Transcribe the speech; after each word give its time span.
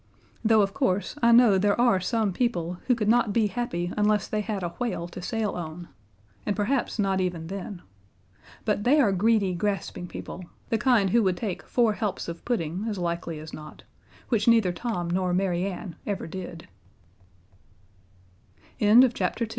Though, 0.43 0.63
of 0.63 0.73
course, 0.73 1.15
I 1.21 1.31
know 1.31 1.59
there 1.59 1.79
are 1.79 1.99
some 1.99 2.33
people 2.33 2.79
who 2.87 2.95
could 2.95 3.07
not 3.07 3.31
be 3.31 3.45
happy 3.45 3.93
unless 3.95 4.27
they 4.27 4.41
had 4.41 4.63
a 4.63 4.69
whale 4.79 5.07
to 5.07 5.21
sail 5.21 5.51
on, 5.51 5.89
and 6.43 6.55
perhaps 6.55 6.97
not 6.97 7.21
even 7.21 7.45
then. 7.45 7.83
But 8.65 8.83
they 8.83 8.99
are 8.99 9.11
greedy, 9.11 9.53
grasping 9.53 10.07
people, 10.07 10.45
the 10.69 10.79
kind 10.79 11.11
who 11.11 11.21
would 11.21 11.37
take 11.37 11.61
four 11.67 11.93
helps 11.93 12.27
of 12.27 12.43
pudding, 12.45 12.85
as 12.89 12.97
likely 12.97 13.37
as 13.37 13.53
not, 13.53 13.83
which 14.29 14.47
n 14.47 14.57